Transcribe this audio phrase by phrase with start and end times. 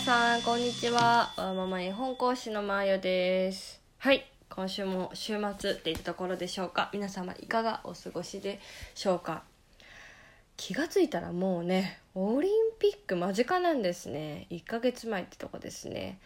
[0.00, 1.00] さんこんにちは。
[1.00, 3.80] わーママ絵本講師のまーよです。
[3.98, 4.24] はい。
[4.48, 6.88] 今週も週末っていったところでしょうか。
[6.92, 8.60] 皆様いかがお過ごしで
[8.94, 9.42] しょうか。
[10.56, 14.46] 気がついたらもうねオリンピック間近なんですね。
[14.50, 16.20] 1ヶ月前ってとこですね。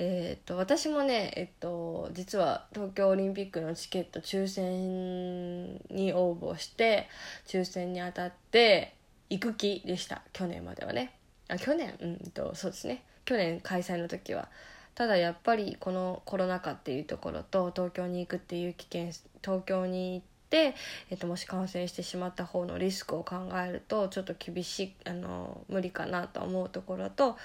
[0.00, 7.08] えー、と私もね、えっと、実は東京オリンピックのチケット抽選に応募して
[7.46, 8.96] 抽選に当たって
[9.30, 10.22] 行く気でした。
[10.32, 11.14] 去年まではね。
[11.48, 11.94] あ去年？
[12.00, 13.02] うんとそうですね。
[13.24, 14.48] 去年開催の時は。
[14.94, 19.10] ただやっぱりこのコロナ禍っていうところと東京に行くっていう危険
[19.42, 20.76] 東京に行って、
[21.10, 27.36] えっと、もし感染してしまった方のリスクを考えるとちょっと厳しいあの無理かなと思うところと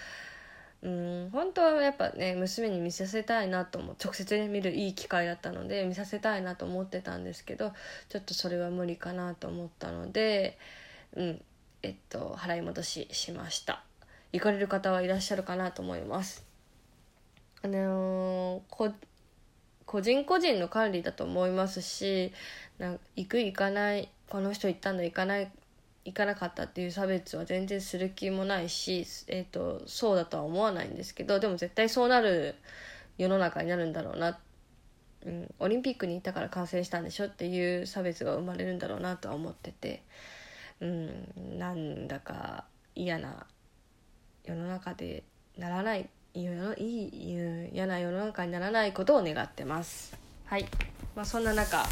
[0.83, 3.95] うん本当はやっぱね娘に見させたいなと思う。
[3.99, 7.73] 直接、ね、見るいい機会だったので見させたいなと思ってたんですけど
[8.09, 10.59] ちょっとそれは無理かなと思ったので
[11.15, 11.41] うん
[11.81, 13.88] えっと払い戻ししました。
[14.31, 16.45] 行かれる方はいらっしゃるかなと思います。
[17.61, 18.93] あのー、
[19.85, 22.31] 個人個人の管理だと思いますし
[22.77, 25.51] なん行く行かないこの人行ったんだ行かない
[26.05, 32.55] 行かなかったっていう差別は全然する気もないし、えーと、そうだとは思わないんですけどでも絶対そうなる
[33.17, 34.39] 世の中になるんだろうな、
[35.25, 40.03] うん、オリンピックに行ったから感染したんでしょっていう差別が生まれるんだろうなとは思ってて、
[40.79, 43.45] うん、なんだか嫌な
[44.49, 45.23] 世の中で
[45.57, 50.15] ならないいい嫌な世の中にならないことを願ってます。
[50.45, 50.65] はい、
[51.15, 51.85] まあ、そんな中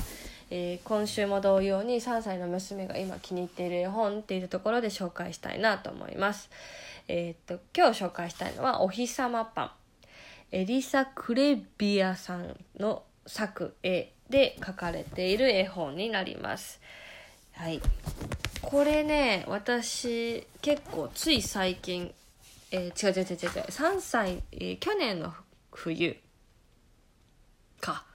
[0.49, 6.49] えー、今週も同様に3歳の娘が今気に入っている絵本っていうところで紹介したいなと思います。
[7.09, 9.71] えー、っと今日紹介したいのは「お日様パン」
[10.51, 16.79] エリサ・クレビアさんの作絵で描かれている絵本になります。
[17.53, 17.81] はい、
[18.61, 22.13] これね私結構つい最近、
[22.71, 25.33] えー、違う違う違う違う3歳、えー、去年の
[25.71, 26.17] 冬
[27.79, 28.05] か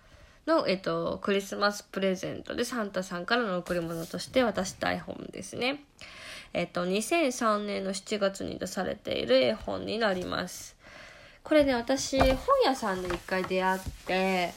[0.47, 5.85] の、えっと、クリスマスプレゼントでサンタさんからの贈り物として渡した絵本ですね。
[6.53, 10.77] えっと、2003年の7月に出されている絵本になります。
[11.43, 14.53] これね、私、本屋さんで一回出会って、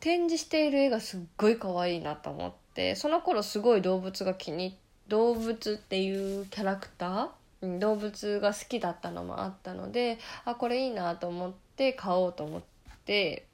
[0.00, 4.78] 展示している絵がすっごい可愛いなと思って、その頃すごい動物が気に、
[5.08, 7.28] 動物っていうキャラクター
[7.78, 12.62] 動物が好きだったのもあったのであこれいいなと思って買おうと思っ
[13.04, 13.46] て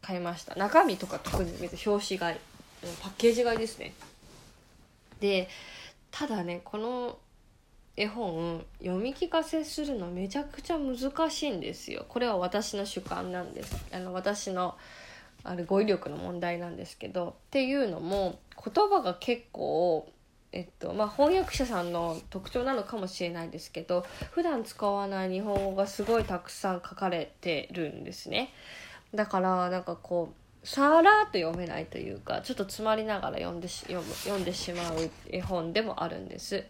[0.00, 0.54] 買いました。
[0.54, 2.36] 中身とか特に別に表紙買い
[3.02, 3.92] パッケージ買いですね。
[5.20, 5.48] で
[6.10, 7.18] ただねこの
[7.96, 12.04] 絵本読み聞かせするのめちゃくちゃ難しいんですよ。
[12.08, 13.84] これは私の主観なんです。
[13.92, 14.76] あの私の
[15.44, 20.08] あれ語彙力の問題なんですけどっていうのも言葉が結構
[20.52, 28.50] えっとまあ、翻訳者さんの特徴なのかもしれないですけど普段使わない日本語がすごいたくさん書かれてるんですね。
[29.14, 36.64] だからなんかこうさらっと読めないというかちょっと詰まりながら読んでし読む読んでしまう絵本でもあるんです。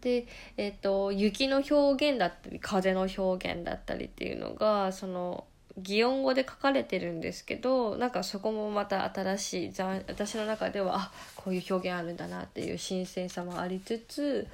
[0.00, 0.26] で、
[0.58, 5.46] えっと、雪の表現だったり風の表現だったりっていうのがその
[5.78, 9.72] 擬音語で書かれてるんですけどなんかそこもまた新しい
[10.08, 14.46] 私の中ではあこういう表現あるんだなっていう新鮮さもありつつ、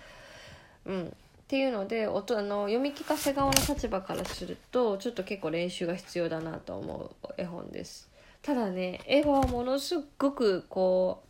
[0.87, 1.11] うん、っ
[1.47, 8.09] ていうので音あの読み聞かせ側の立場からするとちょっと結構練習が必要だなと思う絵本です。
[8.43, 11.23] ただね絵はものすごくこ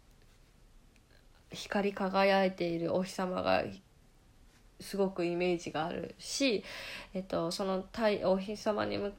[1.52, 3.64] う光り輝いているお日様が
[4.78, 6.64] すごくイメージがあるし、
[7.12, 7.84] えっと、その
[8.24, 9.12] お日様に向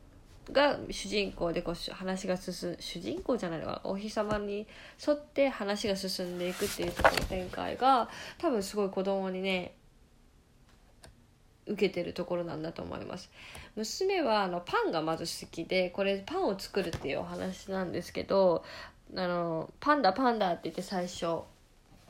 [0.51, 4.67] が主人公でこう話が進む主人公じゃないのかお日様に
[5.05, 9.73] 沿って話が進んでいくっていうところ展開が多分すごい子供にね
[11.67, 13.29] 受けてるところなんだと思います。
[13.75, 18.63] 娘はあのパンがまず好きでこれパンを作るっていうお話なんですけど
[19.15, 21.43] あのパンダパンダって言って最初、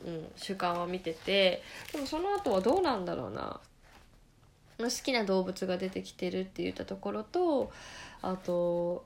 [0.04, 1.62] うん、主観を見てて
[1.92, 3.60] でもその後はどうなんだろうな。
[4.88, 7.72] 好きな動物が出てきてるって言ったところと
[8.22, 9.04] あと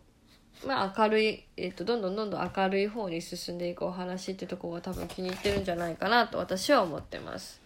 [0.64, 7.60] まあ明るい、えーと、どんどんどんどん明るい方に進んでいくお話ってとこが多分気に入ってるんじゃないかなと私は思ってます。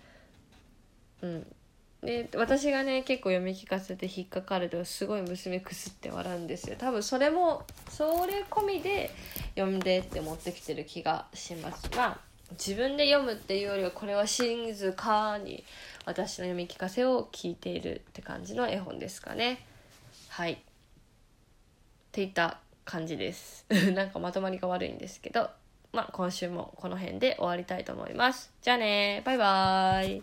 [1.22, 1.46] うん、
[2.02, 6.76] で私がね結構読み聞かせて引っかかるとすごい娘くすって笑うんですよ。
[6.78, 9.10] 多分それもそれ込みで
[9.54, 11.88] 読んでって持ってきてる気がします。
[11.96, 15.64] まあ自分で読むっていうよりはこれは静かに
[16.04, 19.64] 私の読み聞かせを聞いているって感じの絵本ですかね。
[20.28, 20.58] はいっ
[22.12, 23.64] ていった感じです
[23.94, 25.48] なんかまとまりが悪いんですけど、
[25.92, 28.50] まあ、今週もこの辺で終わりたいと思います。
[28.62, 30.22] じゃあねバイバーイ。